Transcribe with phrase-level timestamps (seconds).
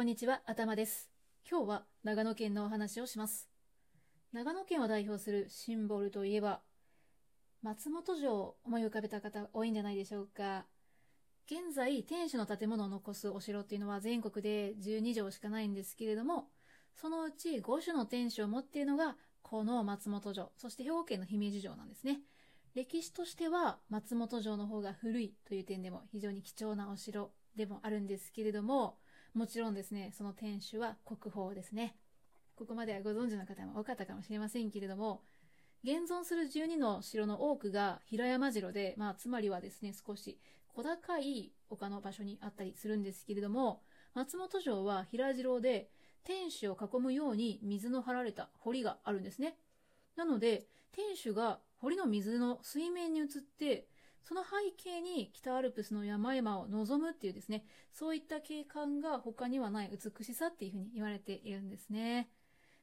[0.00, 1.10] こんにちは、頭です。
[1.46, 3.50] 今日は長野県のお話をします。
[4.32, 6.62] 長野県を代表するシンボルといえば、
[7.62, 10.64] 松本城を思い浮かべた方多いんじゃないでしょうか。
[11.44, 16.48] 現在、天守の建物を残すお城っていうのは全国で12城しかないんですけれども、
[16.96, 22.20] そのうち5種の天守を持っているのが、この松本城、そして兵庫県の姫路城なんですね。
[22.74, 28.96] 歴史としては松本城の方が古いという点でも非常に貴重なお城でもあるんですけれども、
[29.34, 31.96] もちろんですね、その天守は国宝ですね。
[32.56, 35.22] ここまではご存知の方も多かったかもしれませんけれども、
[35.82, 40.38] 現存する12の城の多くが平山城で、まあ、つまりはですね、少し
[40.74, 43.82] 小高い丘の場所にあったりするんですけれども、
[44.14, 45.88] 松本城は平城で
[46.24, 49.56] 天守を囲むように水の張られた堀があるんですね。
[50.16, 53.86] なので、天守が堀の水の水面に移って、
[54.24, 62.30] その背景に北アルプスの山々を望むっていうですね、そういった景観が他にはない美しさっていうふうに言われているんですね。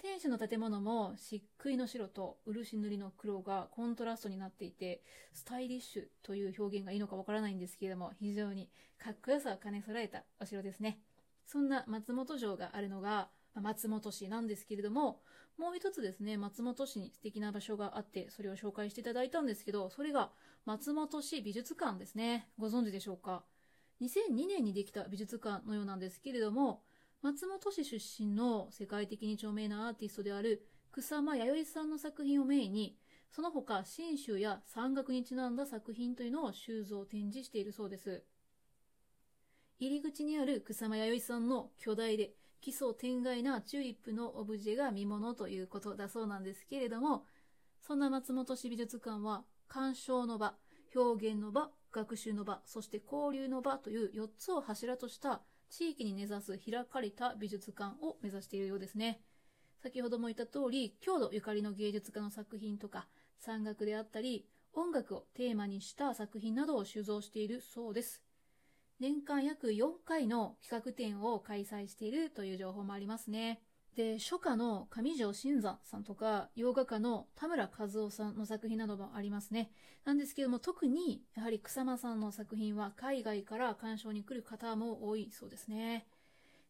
[0.00, 11.00] 天守の建物も漆喰の白と漆塗りの黒がコントラストになっていて、スタイリッシュという表現がいいのかわからないんですけれども、非常にかっこよさを兼ね備えたお城ですね。
[11.46, 13.28] そんな松本城があるのが、
[13.60, 15.20] 松本市なんですけれども、
[15.58, 20.30] もう一つですね、松本市に素敵な場所があって、それを紹介していただいたんですけど、それが
[20.64, 22.48] 松本市美術館ですね。
[22.58, 23.44] ご存知でしょうか
[24.00, 26.82] ?2002 年にできた美術館のようなんですけれども、
[27.22, 32.96] 松本市出身の世界的に著名なアーティストである草間彌生さんの作品をメインに、
[33.30, 38.22] その他、新州や山岳にちなんだ作品というのを収蔵展示しているそうです。
[39.80, 47.24] 入り口にある草間彌生さんの巨大で奇想天外なチューリップのオブジェが見物ということだそうなんですけれども、
[47.80, 50.54] そんな松本市美術館は、鑑賞の場、
[50.94, 59.20] 表現の場、学習の場、そして交流の場という4つを柱とした地域に根ざす開かれた美術館を目指しているようですね。
[59.82, 63.06] 先ほども言った通り、郷土ゆかりの芸術家の作品とか、
[63.38, 68.22] 山岳であったり、音楽をテーマにした作品などを収蔵しているそうです。
[69.00, 73.62] 年間約4回の企画展を開催しているという情報もありますね。
[73.94, 79.72] で、初夏の上条新山さんとか、洋画家の田村和夫さんの作品などもありますね。
[80.04, 86.06] なんですけども、特に、やはり草間さんの作品は海外から鑑賞に来る方も多いそうですね。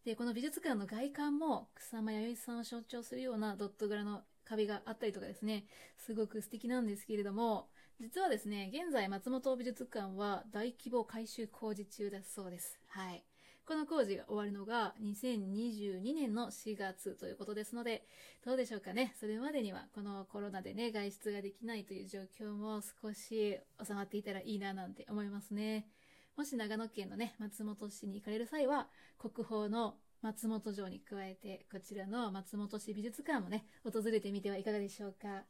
[0.05, 5.64] で、この美術館の外観も草間彌生さんを象徴するようなドット柄の壁があったりとかですね、
[5.98, 7.69] すごく素敵なんですけれども、
[8.00, 12.81] 実はですね、現在松本美術館は大規模改修工事中だそうです。
[12.88, 13.25] はい。
[13.66, 18.06] この工事が終わるのが2022年の4月ということですので、
[18.42, 19.14] どうでしょうかね。
[19.20, 25.87] それまでにはこのコロナでね、外出ができないという状況も少し収まっていたらいいななんて思いますね。
[26.34, 28.88] もし長野県のね、松本市に行かれる際は、
[29.19, 35.45] 国宝の松本城に加えて、こちらの松本市美術館もね、訪れてみてはいかがでしょうか。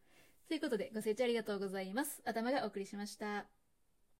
[0.48, 2.22] ということで、ご清聴ありがとうございます。
[2.24, 3.57] 頭がお送りしました。